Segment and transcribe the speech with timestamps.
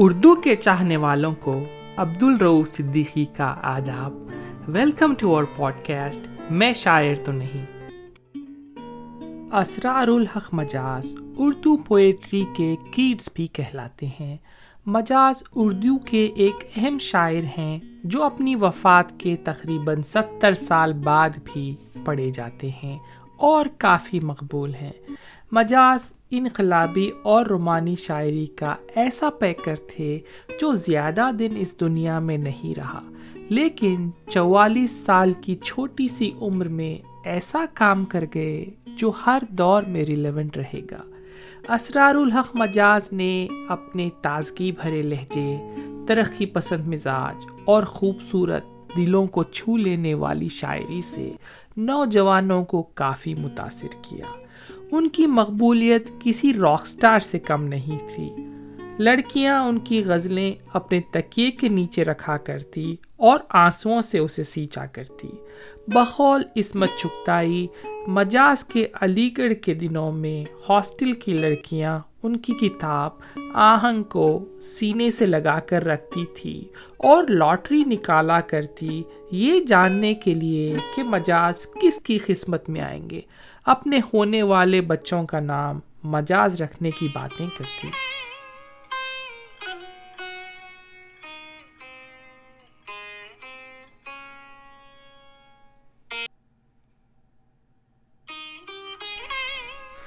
[0.00, 1.64] اردو کے چاہنے والوں کو
[1.96, 4.12] عبد الرو صدیقی کا آداب۔
[4.68, 7.64] Welcome to our podcast میں شاعر تو نہیں۔
[9.56, 14.36] اسرار الحق مجاز اردو پوئٹری کے کیڈس بھی کہلاتے ہیں۔
[14.86, 21.30] مجاز اردو کے ایک اہم شاعر ہیں جو اپنی وفات کے تقریباً ستر سال بعد
[21.44, 22.98] بھی پڑھے جاتے ہیں
[23.36, 24.92] اور کافی مقبول ہیں۔
[25.52, 30.20] مجاز انقلابی اور رومانی شاعری کا ایسا پیکر تھے
[30.60, 33.00] جو زیادہ دن اس دنیا میں نہیں رہا۔
[33.34, 39.82] لیکن چوالیس سال کی چھوٹی سی عمر میں ایسا کام کر گئے جو ہر دور
[39.82, 41.02] میں ریلیونٹ رہے گا۔
[41.74, 45.56] اسرار الحق مجاز نے اپنے تازگی بھرے لہجے،
[46.06, 48.64] ترقی پسند مزاج اور خوبصورت
[48.96, 51.32] دلوں کو چھو لینے والی شاعری سے
[51.76, 54.47] نوجوانوں کو کافی متاثر کیا۔
[54.92, 58.30] ان کی مقبولیت کسی راک سٹار سے کم نہیں تھی۔
[58.98, 64.86] لڑکیاں ان کی غزلیں اپنے تکیے کے نیچے رکھا کرتی اور آنسوؤں سے اسے سینچا
[64.86, 65.28] کرتی۔
[65.88, 67.66] بخول عصمت چکتائی،
[68.06, 73.10] مجاز کے علی گڑھ کے دنوں میں ہاسٹل کی لڑکیاں ان کی کتاب
[73.54, 76.64] آہنگ کو سینے سے لگا کر رکھتی تھی
[76.96, 83.10] اور لاٹری نکالا کرتی۔ یہ جاننے کے لیے کہ مجاز کس کی قسمت میں آئیں
[83.10, 83.20] گے۔
[83.68, 87.88] اپنے ہونے والے بچوں کا نام مجاز رکھنے کی باتیں کرتی۔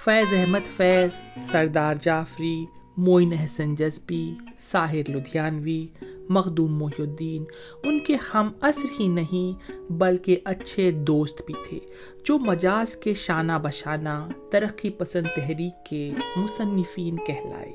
[0.05, 1.09] فیض احمد فیض،
[1.51, 2.65] سردار جعفری
[2.97, 5.87] معین احسن جذبی، ساحر لدھیانوی
[6.31, 7.43] مخدوم محی الدین
[7.83, 11.79] ان کے ہم عصر ہی نہیں، بلکہ اچھے دوست بھی تھے،
[12.25, 17.71] جو مجاز کے شانہ بشانہ ترقی پسند تحریک کے مصنفین کہلائے۔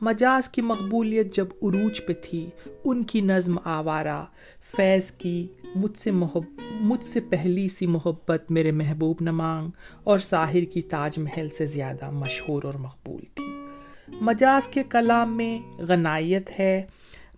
[0.00, 2.46] مجاز کی مقبولیت جب عروج پہ تھی،
[2.84, 4.24] ان کی نظم آوارہ،
[4.76, 9.68] فیض کی مجھ سے محب، مجھ سے پہلی سی محبت میرے محبوب نمانگ
[10.04, 13.44] اور ساحر کی تاج محل سے زیادہ مشہور اور مقبول تھی۔
[14.20, 16.82] مجاز کے کلام میں غنائیت ہے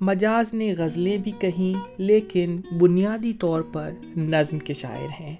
[0.00, 5.36] مجاز نے غزلیں بھی کہیں، لیکن بنیادی طور پر نظم کے شاعر ہیں۔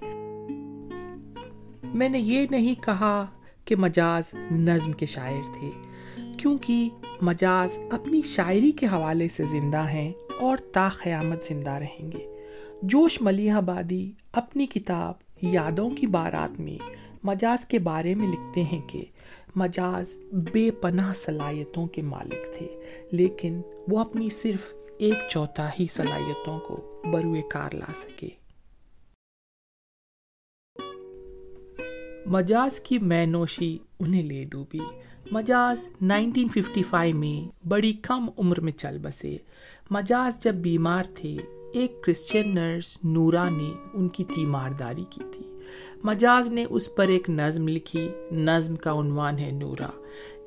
[1.93, 3.25] میں نے یہ نہیں کہا
[3.65, 5.71] کہ مجاز نظم کے شاعر تھے،
[6.37, 6.89] کیونکہ
[7.21, 12.25] مجاز اپنی شاعری کے حوالے سے زندہ ہیں اور تا قیامت زندہ رہیں گے۔
[12.81, 16.91] جوش ملیح آبادی اپنی کتاب یادوں کی بارات میں
[17.23, 19.05] مجاز کے بارے میں لکھتے ہیں کہ
[19.55, 20.17] مجاز
[20.53, 22.79] بے پناہ صلاحیتوں کے مالک تھے،
[23.11, 28.29] لیکن وہ اپنی صرف ایک چوتھائی صلاحیتوں کو بروئے کار لا سکے۔
[32.25, 34.79] مجاز کی مینوشی انہیں لے ڈوبی۔
[35.31, 39.37] مجاز 1955 میں بڑی کم عمر میں چل بسے۔
[39.89, 41.37] مجاز جب بیمار تھے،
[41.73, 45.58] ایک کرسچن نرس نورا نے ان کی تیمارداری کی تھی۔
[46.03, 49.89] مجاز نے اس پر ایک نظم لکھی، نظم کا عنوان ہے نورا۔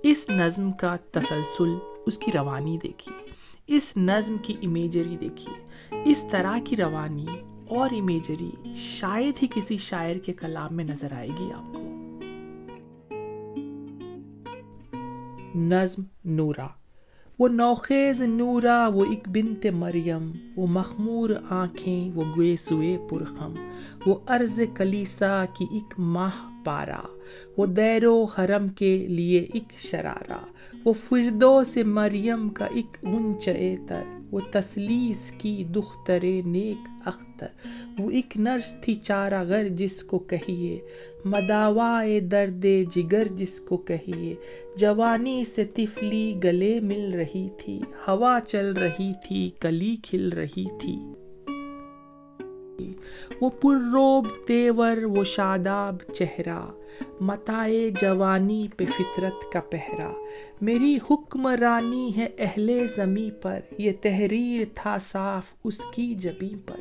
[0.02, 1.74] اس نظم کا تسلسل
[2.06, 3.30] اس کی روانی دیکھیے۔
[3.66, 5.68] اس نظم کی امیجری دیکھیے۔
[6.04, 7.26] اس طرح کی روانی
[7.68, 11.82] اور امیجری شاید ہی کسی شاعر کے کلام میں نظر آئے گی آپ کو۔
[15.54, 16.68] نظم نورا۔
[17.38, 23.54] وہ نوخیز نورا وہ ایک بنت مریم، وہ مخمور آنکھیں، وہ گوے سوئے پرخم،
[24.06, 27.00] وہ عرض کلیسا کی ایک ماہ پارا،
[27.56, 30.44] وہ دیر و حرم کے لیے ایک شرارہ
[30.84, 37.46] وہ فردو سے مریم کا ایک اونچے تر۔ وہ تسلیس کی دختر نیک اختر۔
[37.98, 40.78] وہ ایک نرس تھی چارہ گر جس کو کہیے۔
[41.24, 44.34] مداوائے درد جگر جس کو کہیے۔
[44.76, 51.21] جوانی سے تفلی گلے مل رہی تھی۔ ہوا چل رہی تھی، کلی کھل رہی تھی۔
[53.42, 56.66] وہ پروب تیور وہ شاداب چہرہ،
[57.20, 60.12] متائے جوانی پہ فطرت کا پہرا
[60.60, 66.76] میری حکمرانی ہے اہل زمیں پر، یہ تحریر تھا صاف اس کی جبی پر۔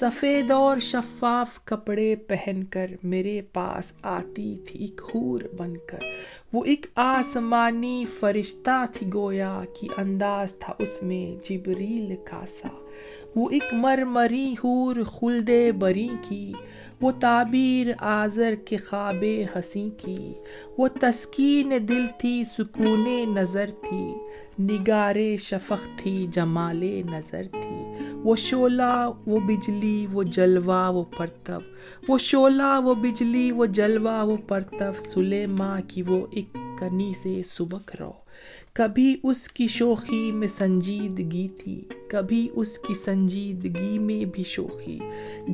[0.00, 5.98] سفید اور شفاف کپڑے پہن کر میرے پاس آتی تھی خور بن کر۔
[6.52, 12.68] وہ ایک آسمانی فرشتہ تھی گویا، کی انداز تھا اس میں جبریل کا سا۔
[13.36, 16.52] وہ ایک مرمری حور خلد بری کی،
[17.00, 19.24] وہ تعبیر آزر کے خواب
[19.54, 20.32] ہنسی کی۔
[20.78, 24.14] وہ تسکین دل تھی، سکون نظر تھی۔
[24.60, 31.52] نگار شفق تھی، جمال نظر تھی۔ وہ شولا وہ بجلی، وہ جلوہ، وہ پرتو۔
[32.08, 37.90] وہ شولا وہ بجلی، وہ جلوہ، وہ پرتو۔ سلیما کی وہ ایک کنی سے سبک
[38.00, 38.21] رو۔
[38.74, 44.98] کبھی اس کی شوخی میں سنجیدگی تھی، کبھی اس کی سنجیدگی میں بھی شوخی۔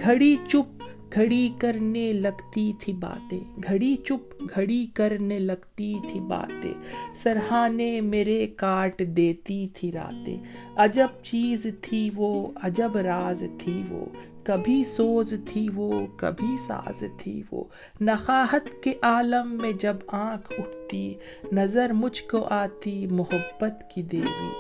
[0.01, 0.83] گھڑی چپ
[1.15, 6.75] گھڑی کرنے لگتی تھی باتیں، گھڑی چپ گھڑی کرنے لگتی تھی باتیں۔
[7.23, 10.37] سرہانے میرے کاٹ دیتی تھی راتیں۔
[10.77, 14.05] عجب چیز تھی وہ، عجب راز تھی وہ۔
[14.49, 17.65] کبھی سوز تھی وہ، کبھی ساز تھی وہ۔
[18.01, 21.15] نخاہت کے عالم میں جب آنکھ اٹھتی،
[21.53, 24.51] نظر مجھ کو آتی محبت کی دیوی۔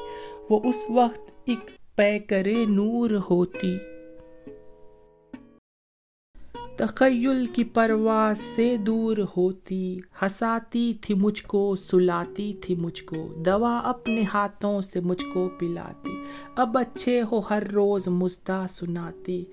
[0.50, 3.76] وہ اس وقت ایک پیکرے نور ہوتی۔
[6.78, 13.80] تخیل کی پرواز سے دور ہوتی ہساتی تھی مجھ کو، سلاتی تھی مجھ کو، دوا
[13.84, 16.10] اپنے ہاتھوں سے مجھ کو پلاتی۔
[16.56, 19.44] اب اچھے ہو ہر روز مزدہ سناتی۔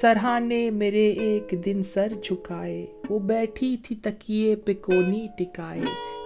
[0.00, 5.80] سرہانے میرے ایک دن سر جھکائے۔ وہ بیٹھی تھی تکیے پہ کونی ٹکائے۔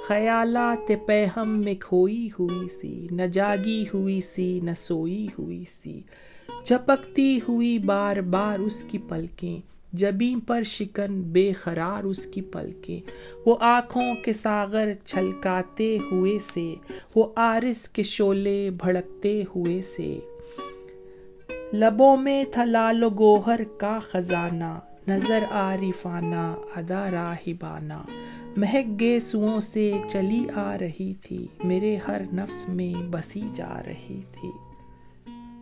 [0.07, 6.01] خیالات پہم میں کھوئی ہوئی سی، نہ جاگی ہوئی سی، نہ سوئی ہوئی سی۔
[6.65, 13.01] جھپکتی ہوئی بار بار اس کی پلکیں۔ جبیں پر شکن بے قرار اس کی پلکیں۔
[13.47, 16.75] وہ آنکھوں کے ساغر چھلکاتے ہوئے سے،
[17.15, 20.19] وہ آرس کے شولے بھڑکتے ہوئے سے۔
[21.73, 28.03] لبوں میں تھا لال و گوہر کا خزانہ، نظر عارفانہ، ادا راہبانہ۔
[28.57, 34.21] مہک گے سوؤں سے چلی آ رہی تھی، میرے ہر نفس میں بسی جا رہی
[34.33, 34.68] تھی۔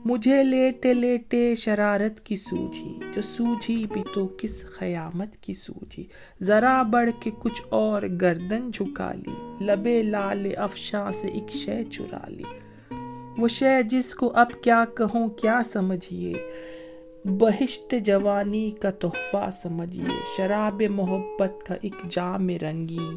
[0.09, 6.05] مجھے لیٹے لیٹے شرارت کی سوجھی، جو سوجھی بھی تو کس قیامت کی سوجھی۔
[6.43, 12.29] ذرا بڑھ کے کچھ اور گردن جھکا لی، لبے لال افشاں سے ایک شے چرا
[12.29, 12.43] لی۔
[13.39, 16.35] وہ شے جس کو اب کیا کہوں، کیا سمجھیے؟
[17.25, 23.09] بہشت جوانی کا تحفہ سمجھیے۔ شراب محبت کا ایک جام رنگی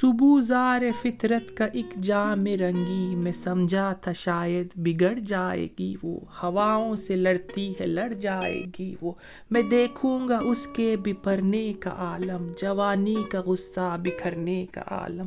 [0.00, 6.96] سبوزار فطرت کا ایک جام رنگی میں سمجھا تھا شاید بگڑ جائے گی وہ۔ ہواؤں
[6.96, 9.12] سے لڑتی ہے، لڑ جائے گی وہ۔
[9.50, 15.26] میں دیکھوں گا اس کے بپرنے کا عالم، جوانی کا غصہ بکھرنے کا عالم۔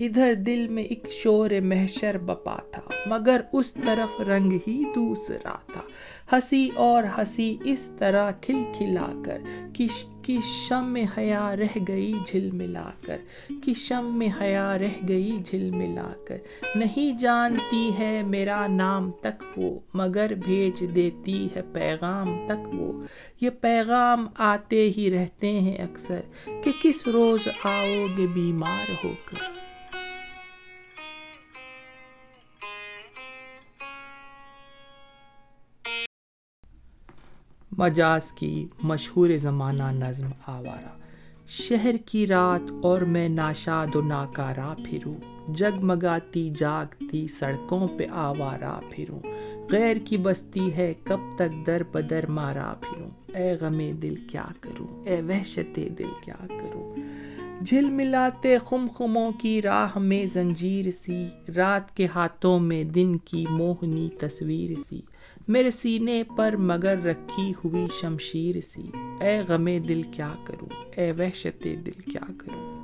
[0.00, 5.80] ادھر دل میں ایک شور محشر بپا تھا، مگر اس طرف رنگ ہی دوسرا تھا۔
[6.32, 9.38] ہنسی اور ہنسی اس طرح کھل کھلا کر
[10.28, 13.16] کی شم میں حیا رہ گئی جھل ملا کر،
[13.62, 16.36] کی شم میں حیا رہ گئی جھل ملا کر۔
[16.74, 23.04] نہیں جانتی ہے میرا نام تک وہ، مگر بھیج دیتی ہے پیغام تک وہ۔
[23.40, 29.67] یہ پیغام آتے ہی رہتے ہیں اکثر، کہ کس روز آؤ گے بیمار ہو کر۔
[37.78, 40.98] مجاز کی مشہور زمانہ نظم آوارہ۔
[41.46, 45.14] شہر کی رات اور میں ناشاد و ناکارا پھروں۔
[45.54, 49.20] جگمگاتی، جاگتی سڑکوں پہ آوارہ پھروں۔
[49.72, 55.04] غیر کی بستی ہے، کب تک در بدر مارا پھروں۔ اے غم دل کیا کروں؟
[55.04, 56.94] اے وحشت دل کیا کروں؟
[57.64, 61.24] جھل ملاتے خم خموں کی راہ میں زنجیر سی۔
[61.56, 65.00] رات کے ہاتھوں میں دن کی موہنی تصویر سی۔
[65.48, 68.90] میرے سینے پر مگر رکھی ہوئی شمشیر سی۔
[69.20, 72.78] اے غم دل کیا کروں؟ اے وحشت دل کیا کروں؟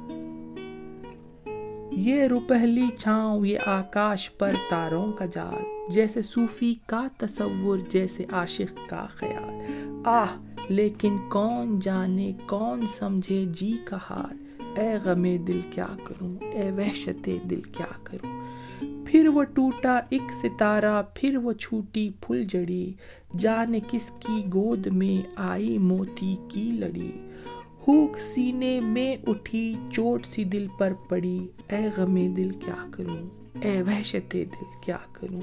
[1.93, 8.91] یہ روپہلی چھاؤں، یہ آکاش پر تاروں کا جال۔ جیسے صوفی کا تصور، جیسے عاشق
[8.91, 9.55] کا خیال۔
[10.05, 10.37] آہ،
[10.69, 14.37] لیکن کون جانے، کون سمجھے جی کا حال؟
[14.81, 18.44] اے غم دل کیا کروں؟ اے وحشت دل کیا کروں؟
[19.15, 22.93] پھر وہ ٹوٹا ایک ستارہ، پھر وہ چھوٹی پھل جڑی۔
[23.39, 27.13] جانے کس کی گود میں آئی موتی کی لڑی۔
[27.89, 33.29] ہوک سینے میں اٹھی، چوٹ سی دل پر پڑی۔ اے غم دل کیا کروں؟
[33.63, 34.45] اے وحشت دل
[34.85, 35.41] کیا کروں؟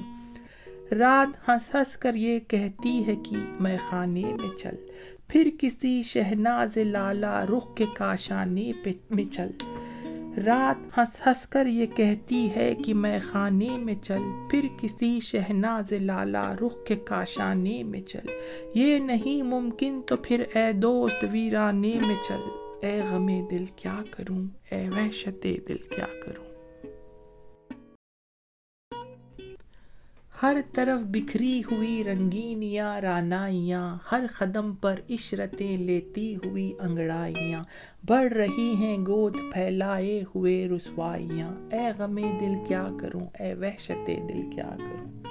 [0.92, 4.76] رات ہنس ہنس کر یہ کہتی ہے کہ میں خانے میں چل۔
[5.28, 9.52] پھر کسی شہناز لالا رخ کے کاشانے پہ میں چل۔
[10.38, 14.22] رات ہنس ہنس کر یہ کہتی ہے کہ میں خانے میں چل،
[14.52, 18.28] پھر کسی شہناز لالا رخ کے کاشانے میں چل۔
[18.76, 22.40] یہ نہیں ممکن تو پھر اے دوست ویرانے میں چل۔
[22.82, 26.51] اے غم دل کیا کروں؟ اے وحشت دل کیا کروں؟
[30.44, 37.64] ہر طرف بکھری ہوئی رنگینیاں رانائیاں، ہر قدم پر عشرتیں لیتی ہوئی انگڑائیاں۔
[38.08, 44.50] بڑھ رہی ہیں گود پھیلائے ہوئے رسوائیاں۔ اے غم دل کیا کروں؟ اے وحشت دل
[44.56, 45.24] کیا کروں؟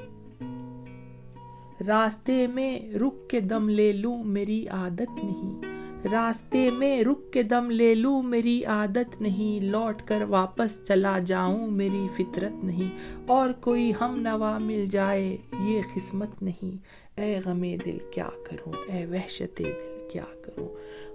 [1.86, 5.79] راستے میں رک کے دم لے لوں، میری عادت نہیں۔
[6.12, 11.70] راستے میں رک کے دم لے لوں، میری عادت نہیں۔ لوٹ کر واپس چلا جاؤں،
[11.70, 16.76] میری فطرت نہیں۔ اور کوئی ہم نوا مل جائے، یہ قسمت نہیں۔
[17.20, 20.68] اے غم دل، کیا کروں؟ اے وحشت دل۔ کیا کروں؟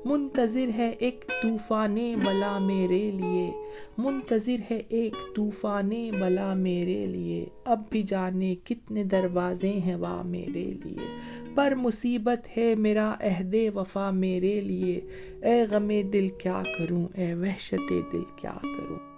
[0.06, 3.52] منتظر ہے ایک طوفان بلا میرے لیے۔
[3.98, 10.74] منتظر ہے ایک طوفان بلا میرے لیے۔ اب بھی جانے کتنے دروازے ہیں وا میرے
[10.86, 11.20] لیے۔
[11.56, 15.02] پر مصیبت ہے میرا عہد وفا میرے لیے۔
[15.42, 19.15] اے غم دل کیا کروں؟ اے وحشت دل کیا کروں؟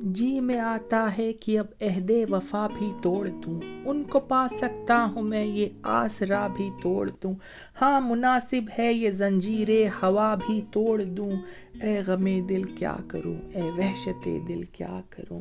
[0.00, 5.08] جی میں آتا ہے کہ اب عہد وفا بھی توڑ دوں۔ ان کو پا سکتا
[5.14, 7.34] ہوں میں یہ آسرا بھی توڑ دوں۔
[7.82, 9.68] ہاں مناسب ہے یہ زنجیر
[10.02, 11.30] ہوا بھی توڑ دوں۔
[11.82, 15.40] اے غم دل کیا کروں؟ اے وحشت دل کیا کروں؟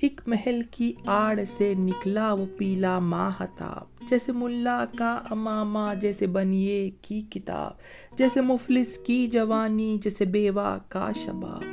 [0.00, 6.90] ایک محل کی آڑ سے نکلا وہ پیلا ماہتاب جیسے ملا کا امامہ، جیسے بنیے
[7.02, 7.72] کی کتاب۔
[8.18, 11.64] جیسے مفلس کی جوانی، جیسے بیوہ کا شباب۔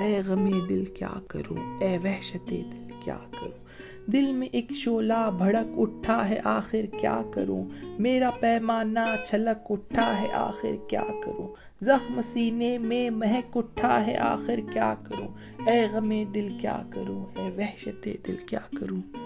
[0.00, 2.62] اے غم دل کیا کروں؟ اے وحشت دل
[3.04, 3.62] کیا کروں؟
[4.06, 7.64] دل میں ایک شولہ بھڑک اٹھا ہے، آخر کیا کروں؟
[7.98, 11.48] میرا پیمانہ چھلک اٹھا ہے، آخر کیا کروں؟
[11.80, 15.28] زخم سینے میں مہک اٹھا ہے، آخر کیا کروں؟
[15.66, 19.21] اے غم دل کیا کروں؟ اے وحشت دل کیا کروں؟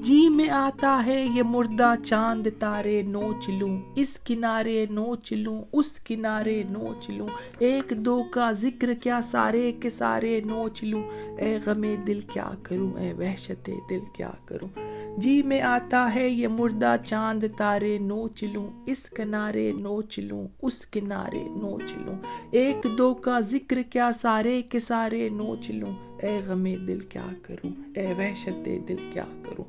[0.00, 6.00] جی میں آتا ہے، یہ مردہ چاند تارے نوچ لوں، اس کنارے نوچ لوں، اس
[6.00, 7.26] کنارے نوچ لوں۔
[7.58, 11.02] ایک دو کا ذکر کیا سارے کے سارے نوچ لوں۔
[11.38, 14.68] اے غم دل کیا کروں، اے وحشت دل کیا کروں۔
[15.16, 20.86] جی میں آتا ہے، یہ مردہ چاند تارے نوچ لوں۔ اس کنارے نوچ لوں، اس
[20.86, 22.16] کنارے نوچ لوں۔
[22.50, 27.70] ایک دو کا ذکر کیا سارے کے سارے نوچ لوں۔ اے غم دل کیا کروں؟
[27.94, 29.64] اے وحشت دل کیا کروں؟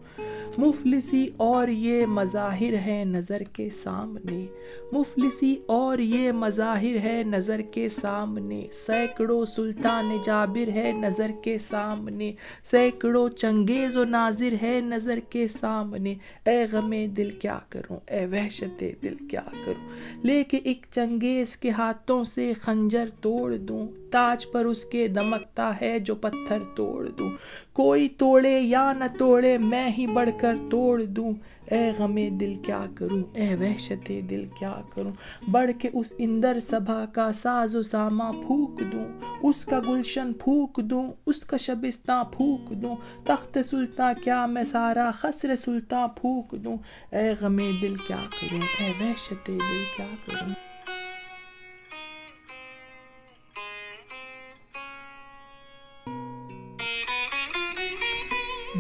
[0.58, 4.46] مفلسی اور یہ مظاہر ہے نظر کے سامنے۔
[4.92, 12.34] مفلسی اور یہ مظاہر ہے نظر کے سامنے۔ سینکڑوں سلطان جابر ہے نظر کے سامنے۔
[12.72, 16.16] سینکڑوں چنگیز و ناظر ہے نظر کے سامنے۔
[16.46, 19.90] اے غم دل کیا کروں؟ اے وحشت دل کیا کروں؟
[20.24, 25.74] لے کے ایک چنگیز کے ہاتھوں سے خنجر توڑ دوں۔ تاج پر اس کے دمکتا
[25.82, 27.30] ہے جو پتھر توڑ دوں۔
[27.74, 31.34] کوئی توڑے یا نہ توڑے میں ہی بڑھ کر توڑ دوں۔
[31.66, 35.12] اے غم دل کیا کروں؟ اے وحشت دل کیا کروں؟
[35.52, 39.06] بڑھ کے اس اندر سبھا کا ساز و ساما پھوک دوں۔
[39.44, 45.12] اس کا گلشن پھوک دوں۔ اس کا شبستان پھوک دوں۔ تخت سلطان کیا میں سارا
[45.12, 46.78] خسر سلطان پھوک دوں۔
[47.12, 50.71] اے غم دل کیا کروں؟ اے وحشت دل کیا کروں؟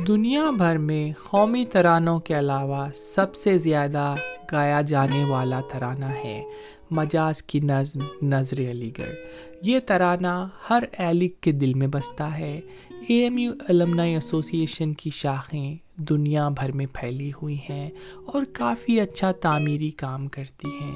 [0.07, 4.15] دنیا بھر میں قومی ترانوں کے علاوہ سب سے زیادہ
[4.51, 6.43] گایا جانے والا ترانہ ہے
[6.91, 9.15] مجاز کی نظم نظر علی گڑھ۔
[9.61, 12.61] یہ ترانہ ہر ایلک کے دل میں بستا ہے۔
[13.07, 17.89] A M U alumni association کی شاخیں دنیا بھر میں پھیلی ہوئی ہیں
[18.25, 20.95] اور کافی اچھا تعمیری کام کرتی ہیں۔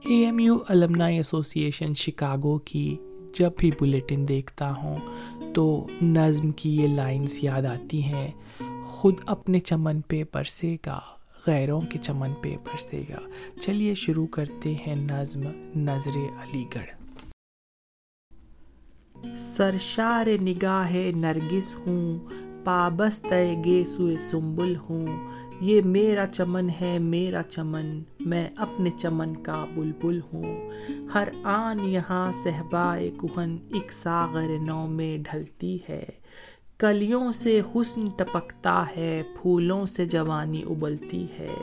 [0.00, 2.96] A M U alumni association Chicago کی
[3.34, 4.96] جب بھی بلیٹن دیکھتا ہوں
[5.56, 8.30] تو نظم کی یہ لائنز یاد آتی ہیں۔
[8.84, 11.00] خود اپنے چمن پہ برسے گا،
[11.46, 13.18] غیروں کے چمن پہ برسے گا۔
[13.60, 15.40] چلیے شروع کرتے ہیں نظم
[15.76, 16.90] نظر علی گڑھ۔
[19.36, 22.18] سرشار نگاہ نرگس ہوں،
[22.64, 23.26] پابست
[23.64, 25.06] گیسو سنبل ہوں۔
[25.60, 30.70] یہ میرا چمن ہے، میرا چمن، میں اپنے چمن کا بلبل ہوں۔
[31.14, 36.04] ہر آن یہاں صحبائے کہن ایک ساغر نو میں ڈھلتی ہے۔
[36.78, 41.54] کلیوں سے حسن ٹپکتا ہے، پھولوں سے جوانی ابلتی ہے۔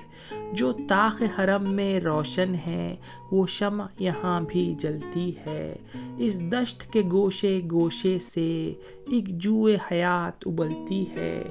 [0.54, 2.96] جو طاق حرم میں روشن ہے،
[3.32, 5.76] وہ شمع یہاں بھی جلتی ہے۔
[6.18, 8.74] اس دشت کے گوشے گوشے سے
[9.08, 11.44] ایک جوئے حیات ابلتی ہے۔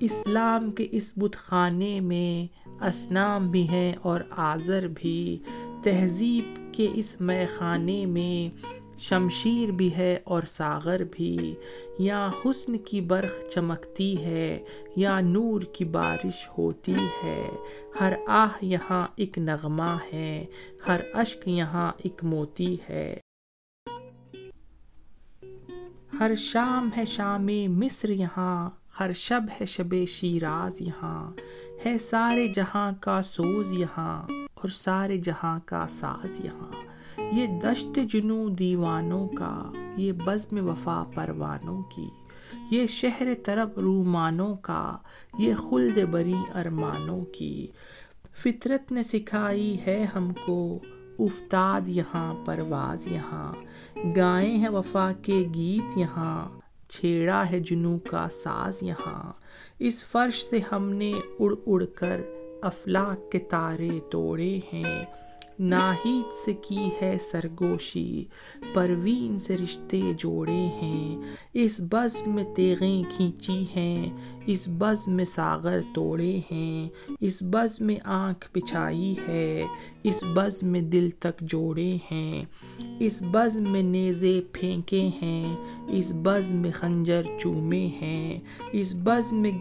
[0.00, 5.38] اسلام کے اس بت خانے میں اسنام بھی ہیں اور آذر بھی۔
[5.82, 8.56] تہذیب کے اس مے خانے میں
[8.98, 11.54] شمشیر بھی ہے اور ساغر بھی۔
[11.98, 14.58] یا حسن کی برخ چمکتی ہے،
[14.96, 17.50] یا نور کی بارش ہوتی ہے۔
[18.00, 20.44] ہر آہ یہاں ایک نغمہ ہے،
[20.86, 23.16] ہر اشک یہاں ایک موتی ہے۔
[26.20, 31.32] ہر شام ہے شام مصر یہاں ہر شب ہے شب شیراز یہاں
[31.86, 36.72] ہے سارے جہاں کا سوز یہاں اور سارے جہاں کا ساز یہاں۔
[37.34, 42.08] یہ دشت جنو دیوانوں کا، یہ بزم وفا پروانوں کی۔
[42.70, 44.96] یہ شہر طرب رومانوں کا،
[45.38, 47.66] یہ خلد بری ارمانوں کی۔
[48.36, 50.78] فطرت نے سکھائی ہے ہم کو،
[51.18, 53.52] افتاد یہاں پرواز یہاں۔
[54.16, 56.48] گائے ہیں وفا کے گیت یہاں۔
[56.88, 59.32] چھیڑا ہے جنو کا ساز یہاں۔
[59.78, 62.20] اس فرش سے ہم نے اڑ اڑ کر
[62.62, 65.04] افلاق کے تارے توڑے ہیں۔
[65.60, 68.24] ناہید سے کی ہے سرگوشی،
[68.72, 71.16] پروین سے رشتے جوڑے ہیں۔
[71.52, 74.10] اس بزم میں تیغیں کھینچی ہیں،
[74.46, 76.88] اس بزم میں ساغر توڑے ہیں۔
[77.20, 79.66] اس بزم میں آنکھ بچھائی ہے،
[80.02, 82.44] اس بزم میں دل تک جوڑے ہیں۔
[83.00, 85.56] اس بزم میں نیزے پھینکے ہیں،
[85.88, 88.40] اس بزم میں خنجر چومے ہیں۔
[88.72, 89.52] اس بزم میں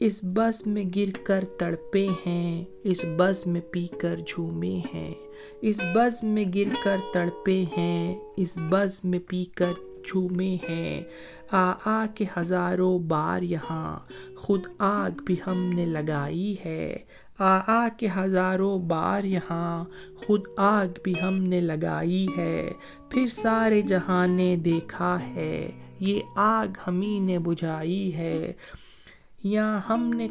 [0.00, 5.14] اس بس میں گر کر تڑپے ہیں، اس بس میں پی کر جھومے ہیں۔
[5.60, 9.72] اس بز میں گر کر تڑپے ہیں، اس بز میں پی کر
[10.04, 11.02] جھومے ہیں۔
[11.50, 13.98] آ آ کے ہزاروں بار یہاں،
[14.36, 16.96] خود آگ بھی ہم نے لگائی ہے۔
[17.38, 19.84] آ آ کے ہزاروں بار یہاں،
[20.16, 22.70] خود آگ بھی ہم نے لگائی ہے۔
[23.10, 28.52] پھر سارے جہاں نے دیکھا ہے، یہ آگ ہمیں نے بجھائی ہے۔
[29.48, 30.28] یا ہم نے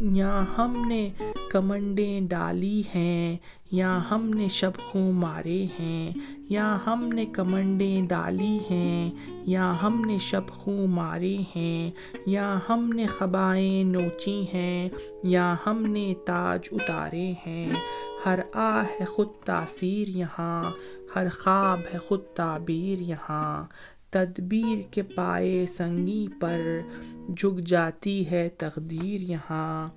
[0.00, 1.10] یا ہم نے
[1.50, 3.36] کمنڈیں ڈالی ہیں،
[3.70, 6.12] یا ہم نے شب خوں مارے ہیں،
[6.48, 9.10] یا ہم نے کمنڈیں ڈالی ہیں،
[9.46, 11.90] یا ہم نے شب خوں مارے ہیں،
[12.26, 14.88] یا ہم نے خبائیں نوچی ہیں،
[15.22, 17.72] یا ہم نے تاج اتارے ہیں۔
[18.26, 20.70] ہر آ ہے خود تاثیر یہاں،
[21.16, 23.64] ہر خواب ہے خود تعبیر یہاں۔
[24.10, 26.80] تدبیر کے پائے سنگی پر
[27.36, 29.88] جھک جاتی ہے تقدیر یہاں۔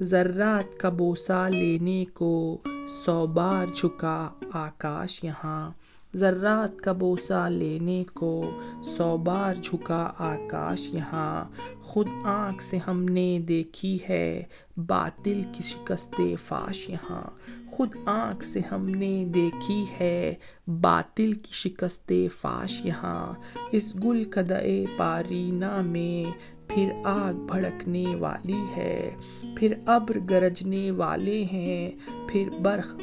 [0.00, 2.58] ذرات کا بوسہ لینے کو
[3.04, 5.70] سو بار جھکا آکاش یہاں۔
[6.14, 8.50] ذرات کا بوسہ لینے کو
[8.84, 11.44] سو بار جھکا آکاش یہاں۔
[11.82, 14.42] خود آنکھ سے ہم نے دیکھی ہے
[14.76, 17.22] باطل کی شکست فاش یہاں۔
[17.70, 20.34] خود آنکھ سے ہم نے دیکھی ہے
[20.66, 23.32] باطل کی شکست فاش یہاں۔
[23.72, 26.30] اس گل کدئے پارینا میں
[26.68, 29.10] پھر آگ بھڑکنے والی ہے۔
[29.56, 31.90] پھر ابر گرجنے والے ہیں۔
[32.28, 33.00] پھر برق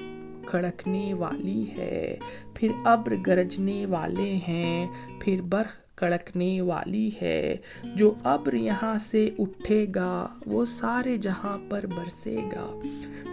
[0.48, 2.18] کھڑکنے والی ہے
[2.54, 4.88] پھر ابر گرجنے والے ہیں
[5.20, 7.58] پھر برف کڑکنے والی ہے،
[7.96, 12.80] جو ابر یہاں سے اٹھے گا، وہ سارے جہاں پر برسے گا۔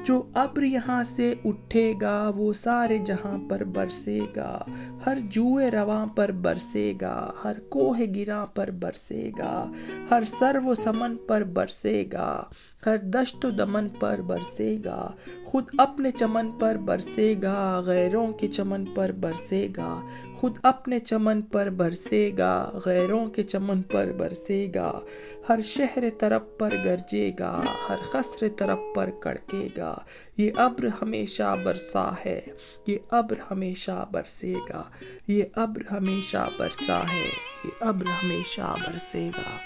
[0.05, 4.65] جو ابر یہاں سے اٹھے گا، وہ سارے جہاں پر برسے گا۔
[5.07, 9.73] ہر جوئے رواں پر برسے گا، ہر کوہ گراں پر برسے گا۔
[10.11, 12.45] ہر سر و سمن پر برسے گا،
[12.87, 15.11] ہر دشت و دمن پر برسے گا۔
[15.45, 20.01] خود اپنے چمن پر برسے گا، غیروں کے چمن پر برسے گا۔
[20.39, 25.01] خود اپنے چمن پر برسے گا، غیروں کے چمن پر برسے گا۔
[25.49, 29.99] ہر شہر طرف پر گرجے گا، ہر خسر طرف پر کڑکے گا۔
[30.37, 32.41] یہ ابر ہمیشہ برسا ہے،
[32.87, 34.83] یہ ابر ہمیشہ برسے گا۔
[35.29, 37.27] یہ ابر ہمیشہ برسا ہے،
[37.65, 39.57] یہ ابر ہمیشہ برسے گا۔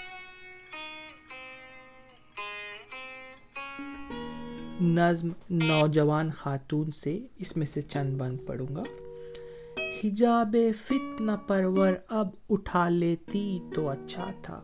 [4.81, 8.83] نظم نوجوان خاتون سے اس میں سے چند بند پڑھوں گا۔
[9.93, 14.61] حجاب فتنہ پرور اب اٹھا لیتی تو اچھا تھا۔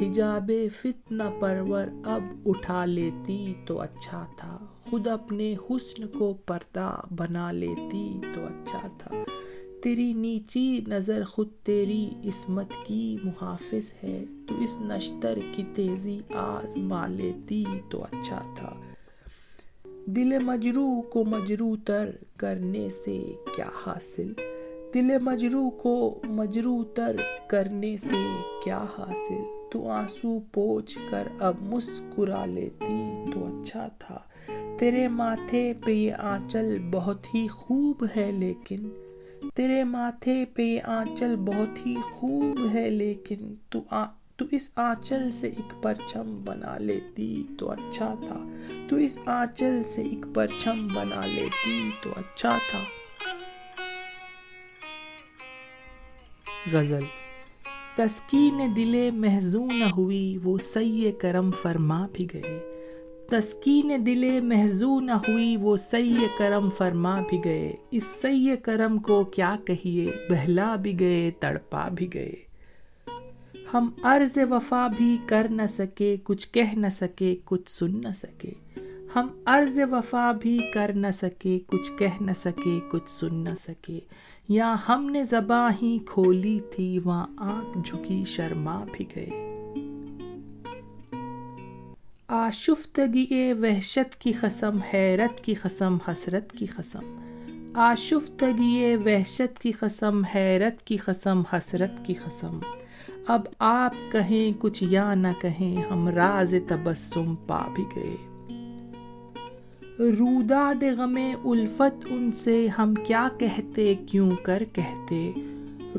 [0.00, 4.58] حجاب فتنہ پرور اب اٹھا لیتی تو اچھا تھا۔
[4.90, 9.16] خود اپنے حسن کو پردہ بنا لیتی تو اچھا تھا۔
[9.82, 17.06] تیری نیچی نظر خود تیری عصمت کی محافظ ہے۔ تو اس نشتر کی تیزی آزما
[17.06, 18.80] لیتی تو اچھا تھا۔
[20.06, 24.32] دل مجرو کو مجرو تر کرنے سے کیا حاصل؟
[24.94, 32.44] دل مجرو کو مجرو تر کرنے سے کیا حاصل؟ تو آنسو پوچھ کر اب مسکرا
[32.44, 34.18] لیتی، تو اچھا تھا۔
[34.78, 38.88] تیرے ماتھے پہ یہ آنچل بہت ہی خوب ہے، لیکن
[39.54, 44.04] تیرے ماتھے پہ یہ آنچل بہت ہی خوب ہے، لیکن تو آ،
[44.36, 48.48] تو اس آنچل سے ایک پرچم بنا لیتی، تو اچھا تھا۔
[48.88, 52.99] تو اس آنچل سے ایک پرچم بنا لیتی، تو اچھا تھا۔
[56.72, 57.04] غزل۔
[57.96, 62.60] تسکین دل محزون ہوئی، وہ سی کرم فرما بھی گئے۔
[63.30, 69.56] تسکین دل محزون ہوئی، وہ سی کرم فرما بھی گئے۔ اس سی کرم کو کیا
[69.64, 72.32] کہیے؟ بہلا بھی گئے، تڑپا بھی گئے۔
[73.74, 78.50] ہم عرض وفا بھی کر نہ سکے، کچھ کہہ نہ سکے، کچھ سن نہ سکے۔
[79.16, 84.00] ہم عرض وفا بھی کر نہ سکے، کچھ کہہ نہ سکے، کچھ سن نہ سکے۔
[84.50, 89.30] یا ہم نے زباں ہی کھولی تھی، وہاں آنکھ جھکی، شرما بھی گئے
[92.28, 97.18] آشفتگی وحشت کی قسم، حیرت کی قسم، حسرت کی قسم۔
[97.74, 102.58] آشفتگی وحشت کی قسم، حیرت کی قسم، حسرت کی قسم۔
[103.26, 108.29] اب آپ کہیں، کچھ یا نہ کہیں، ہم راز تبسم پا بھی گئے۔
[110.00, 115.32] روداد غم الفت ان سے ہم کیا کہتے، کیوں کر کہتے؟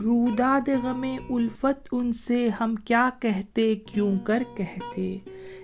[0.04, 5.18] روداد غم الفت ان سے ہم کیا کہتے، کیوں کر کہتے؟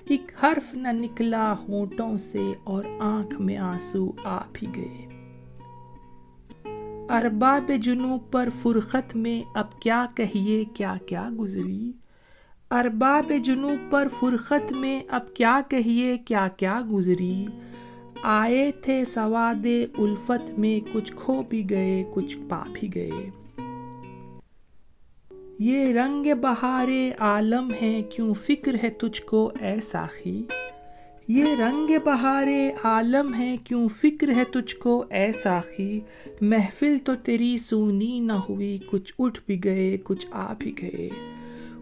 [0.09, 5.07] ایک حرف نہ نکلا ہونٹوں سے اور آنکھ میں آنسو آ بھی گئے۔
[7.09, 11.91] ارباب جنوب پر فرخت میں اب کیا کہیے، کیا کیا گزری؟
[12.71, 17.45] ارباب جنوب پر فرخت میں اب کیا کہیے، کیا کیا گزری؟
[18.23, 23.29] آئے تھے سواد الفت میں، کچھ کھو بھی گئے، کچھ پا بھی گئے۔
[25.59, 26.87] یہ رنگ بہار
[27.19, 30.43] عالم ہے، کیوں فکر ہے تجھ کو اے ساخی؟
[31.27, 32.47] یہ رنگ بہار
[32.83, 35.99] عالم ہے، کیوں فکر ہے تجھ کو اے ساخی؟
[36.41, 41.09] محفل تو تیری سونی نہ ہوئی، کچھ اٹھ بھی گئے، کچھ آ بھی گئے۔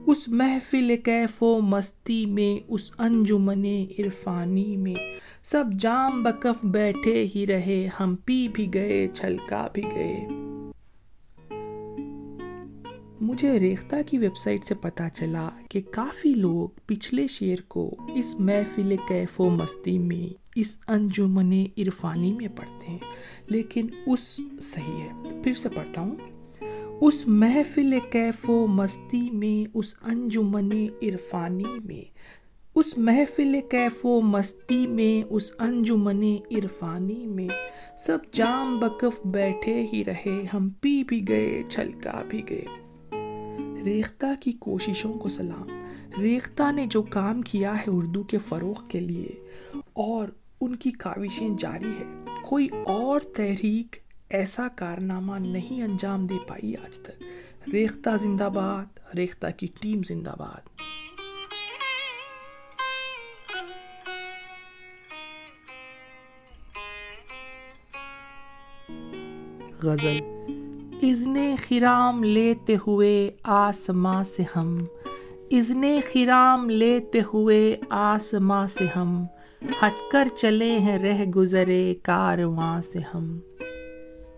[0.07, 3.65] اس محفل کیف و مستی میں، اس انجمن
[3.99, 4.95] عرفانی میں۔
[5.43, 10.27] سب جام بکف بیٹھے ہی رہے، ہم پی بھی گئے چھلکا بھی گئے۔
[13.21, 18.35] مجھے ریختہ کی ویب سائٹ سے پتا چلا کہ کافی لوگ پچھلے شعر کو اس
[18.39, 22.99] محفل کیف و مستی میں، اس انجمن عرفانی میں پڑھتے ہیں،
[23.47, 26.15] لیکن اس صحیح ہے۔ پھر سے پڑھتا ہوں۔
[27.01, 32.17] اس محفل کیف و مستی میں، اس انجمن عرفانی میں۔
[32.75, 37.47] اس محفل کیف و مستی میں، اس انجمن عرفانی میں۔
[38.05, 42.65] سب جام بکف بیٹھے ہی رہے، ہم پی بھی گئے چھلکا بھی گئے۔
[43.83, 45.67] ریختہ کی کوششوں کو سلام۔
[46.21, 49.29] ریختہ نے جو کام کیا ہے اردو کے فروغ کے لیے،
[49.93, 50.27] اور
[50.61, 53.95] ان کی کاوشیں جاری ہے کوئی اور تحریک
[54.35, 57.23] ایسا کارنامہ نہیں انجام دے پائی آج تک۔
[57.73, 60.61] ریختہ زندہ باد، ریختہ کی ٹیم زندہ باد۔
[69.83, 70.17] غزل،
[71.03, 74.77] اذن خرام لیتے ہوئے آسماں سے ہم۔
[75.51, 75.81] اذن
[76.13, 79.25] خرام لیتے ہوئے آسماں سے ہم۔
[79.81, 83.39] ہٹ کر چلے ہیں رہ گزرے کارواں سے ہم۔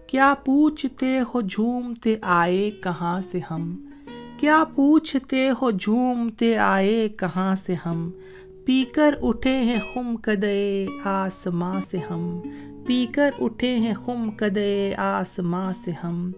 [0.07, 3.75] کیا پوچھتے ہو جھومتے آئے کہاں سے ہم؟
[4.37, 8.11] کیا پوچھتے ہو جھومتے آئے کہاں سے ہم؟
[8.65, 12.39] پی کر اٹھے ہیں خم کدے آسماں سے ہم۔
[12.85, 16.31] پی کر اٹھے ہیں خم کدے آسماں سے ہم۔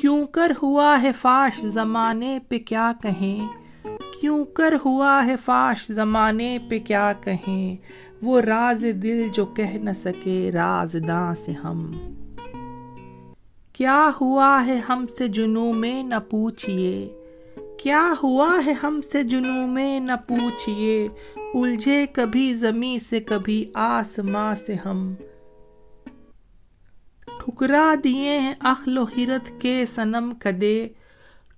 [0.00, 3.48] کیوں کر ہوا ہے فاش زمانے پہ کیا کہیں؟
[4.20, 7.76] کیوں کر ہوا ہے فاش زمانے پہ کیا کہیں؟
[8.22, 11.92] وہ راز دل جو کہہ نہ سکے راز داں سے ہم۔
[13.80, 17.08] کیا ہوا ہے ہم سے جنو میں نہ پوچھئے؟
[17.78, 24.54] کیا ہوا ہے ہم سے جنو میں نہ پوچھئے؟ الجھے کبھی زمیں سے کبھی آسماں
[24.54, 25.14] سے ہم۔
[27.24, 30.88] ٹھکرا دیے ہیں اخل و خرت کے سنم کدے۔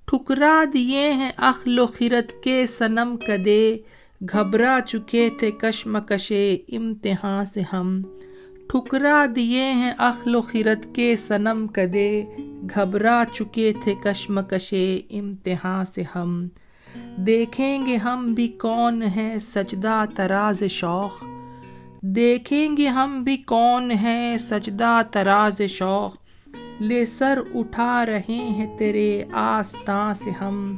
[0.06, 3.78] ٹھکرا دیے ہیں اخل و خرت کے سنم کدے۔
[4.32, 8.02] گھبرا چکے تھے کشم کشے امتحان سے ہم۔
[8.68, 12.24] ٹھکرا دیے ہیں اخل و خرت کے سنم کدے۔
[12.74, 16.48] گھبرا چکے تھے کشم کشے امتحان سے ہم۔
[17.16, 21.24] دیکھیں گے ہم بھی کون ہے سجدہ تراز شوق۔
[22.00, 26.16] دیکھیں گے ہم بھی کون ہیں سجدہ تراز شوق۔
[26.80, 30.76] لے سر اٹھا رہے ہیں تیرے آستان سے ہم۔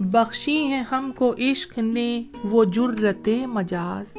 [0.00, 4.16] بخشی ہیں ہم کو عشق نے وہ جرت مجاز۔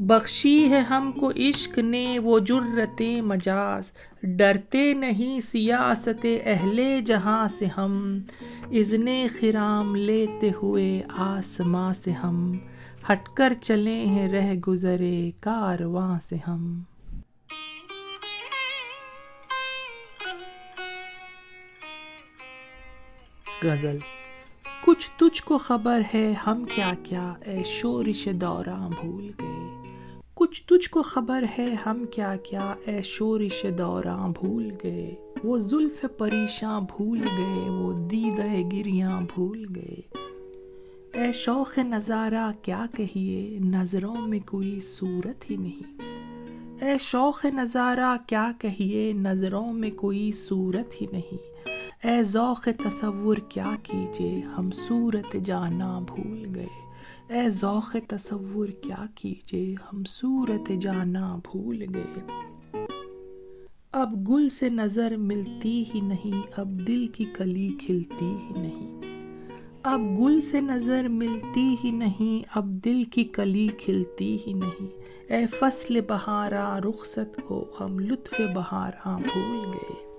[0.00, 3.82] بخشی ہے ہم کو عشق نے وہ جرت مجاز۔
[4.22, 8.18] ڈرتے نہیں سیاست اہل جہاں سے ہم۔
[8.72, 9.06] اذن
[9.40, 12.58] خرام لیتے ہوئے آسماں سے ہم۔
[13.12, 16.82] ہٹ کر چلے ہیں رہ گزرے کارواں سے ہم۔
[23.62, 23.98] غزل۔
[24.84, 29.59] کچھ تجھ کو خبر ہے ہم کیا کیا، اے شورش دوراں بھول گئے۔
[30.40, 36.04] کچھ تجھ کو خبر ہے ہم کیا کیا؟ اے شورش دوراں بھول گئے۔ وہ زلف
[36.18, 40.00] پریشاں بھول گئے، وہ دیدہ گریاں بھول گئے۔
[41.14, 46.00] اے شوق نظارہ کیا کہیے؟ نظروں میں کوئی صورت ہی نہیں۔
[46.84, 51.68] اے شوق نظارہ کیا کہیے؟ نظروں میں کوئی صورت ہی نہیں۔
[52.06, 56.89] اے ذوق تصور کیا کیجیے؟ ہم صورت جانا بھول گئے۔
[57.30, 62.32] اے ذوق تصور کیا کیجے ہم صورت جانا بھول گئے۔
[63.92, 69.00] اب گل سے نظر ملتی ہی نہیں، اب دل کی کلی کھلتی ہی نہیں۔
[69.82, 74.86] اب گل سے نظر ملتی ہی نہیں، اب دل کی کلی کھلتی ہی نہیں۔
[75.28, 80.09] اے فصل بہارا، رخصت ہو، ہم لطف بہارا بھول گئے۔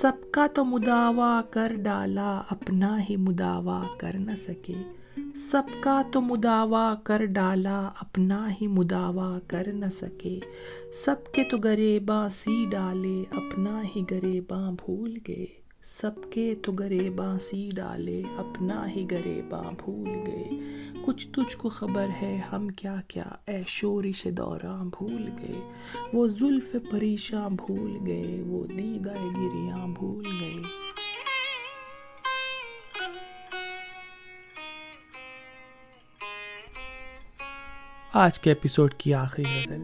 [0.00, 4.74] سب کا تو مداوا کر ڈالا، اپنا ہی مداوا کر نہ سکے۔
[5.50, 10.40] سب کا تو مداوا کر ڈالا، اپنا ہی مداوا کر نہ سکے۔
[11.04, 17.10] سب کے تو گریباں سی ڈالے، اپنا ہی گریباں بھول گئے۔ سب کے تو گرے
[17.10, 20.50] بانسی ڈالے، اپنا ہی گرے باں بھول گئے۔
[21.04, 25.72] کچھ تجھ کو خبر ہے، ہم کیا کیا اے شورش دوراں بھول گئے۔
[26.12, 30.62] وہ زلف پریشاں بھول گئے، وہ دیدہ گریاں بھول گئے۔
[38.12, 39.82] آج کے ایپیسوڈ کی آخری غزل،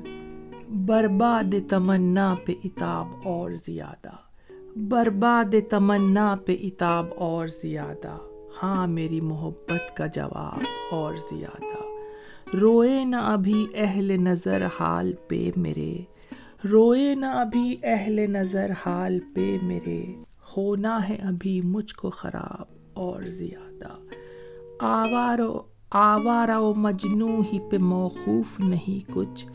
[0.87, 4.32] برباد تمنا پہ اتاب اور زیادہ۔
[4.77, 8.19] برباد تمنا پہ اتاب اور زیادہ۔
[8.63, 11.83] ہاں میری محبت کا جواب اور زیادہ۔
[12.57, 16.01] روئے نہ ابھی اہل نظر حال پہ میرے۔
[16.71, 20.05] روئے نہ ابھی اہل نظر حال پہ میرے۔
[20.57, 23.89] ہونا ہے ابھی مجھ کو خراب اور زیادہ۔
[24.81, 29.47] آوارو، آوارا و مجنو ہی پہ موقوف نہیں کچھ۔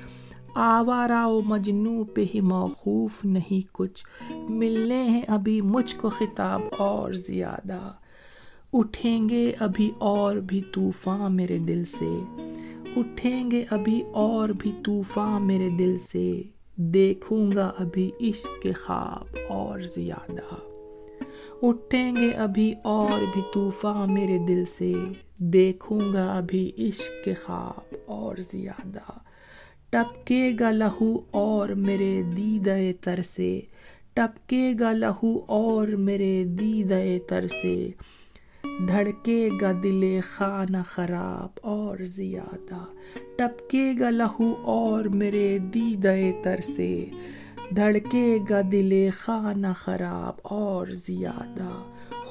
[0.60, 4.06] آوارا و مجنو پہ ہی موقوف نہیں کچھ۔
[4.50, 7.92] ملنے ہیں ابھی مجھ کو خطاب اور زیادہ۔
[8.74, 12.20] اٹھیں گے ابھی اور بھی طوفان میرے دل سے۔
[12.96, 16.42] اٹھیں گے ابھی اور بھی طوفان میرے دل سے۔
[16.76, 20.56] دیکھوں گا ابھی عشق کے خواب اور زیادہ۔
[21.62, 24.94] اٹھیں گے ابھی اور بھی طوفان میرے دل سے۔
[25.38, 29.27] دیکھوں گا ابھی عشق کے خواب اور زیادہ۔
[29.90, 33.62] ٹپکے گا لہو اور میرے دیدے تر سے
[34.14, 37.90] ٹپکے گا لہو اور میرے دیدے تر سے۔
[38.88, 42.86] دھڑکے گا دل خانہ خراب اور زیادہ
[43.38, 47.06] ٹپکے گا لہو اور میرے دیدے تر سے۔
[47.76, 51.84] دھڑکے گا دل خانہ خراب اور زیادہ،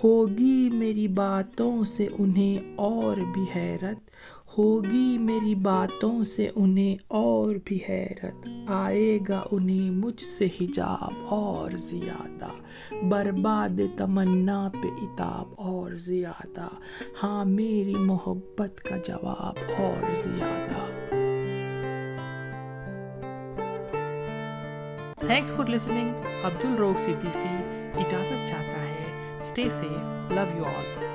[0.05, 4.11] ہوگی میری باتوں سے انہیں اور بھی حیرت۔
[4.59, 11.71] ہوگی میری باتوں سے انہیں اور بھی حیرت۔ آئے گا انہیں مجھ سے حجاب اور
[11.71, 12.49] زیادہ۔
[13.05, 16.69] برباد تمنا پہ اتاب اور زیادہ۔
[17.23, 20.87] ہاں میری محبت کا جواب اور زیادہ۔
[25.27, 26.09] تھینکس فار لسننگ
[26.45, 27.57] عبد الروف صدیقی
[27.95, 31.06] اجازت چاہتا ہے stay safe love you all